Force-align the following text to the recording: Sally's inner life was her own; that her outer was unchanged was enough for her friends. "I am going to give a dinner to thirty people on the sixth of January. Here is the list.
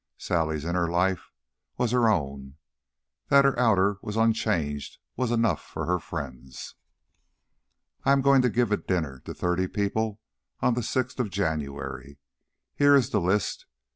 Sally's 0.17 0.65
inner 0.65 0.89
life 0.89 1.29
was 1.77 1.91
her 1.91 2.09
own; 2.09 2.55
that 3.27 3.45
her 3.45 3.55
outer 3.59 3.99
was 4.01 4.17
unchanged 4.17 4.97
was 5.15 5.29
enough 5.29 5.61
for 5.61 5.85
her 5.85 5.99
friends. 5.99 6.73
"I 8.03 8.11
am 8.11 8.21
going 8.21 8.41
to 8.41 8.49
give 8.49 8.71
a 8.71 8.77
dinner 8.77 9.19
to 9.25 9.33
thirty 9.35 9.67
people 9.67 10.19
on 10.59 10.73
the 10.73 10.81
sixth 10.81 11.19
of 11.19 11.29
January. 11.29 12.17
Here 12.73 12.95
is 12.95 13.11
the 13.11 13.21
list. 13.21 13.67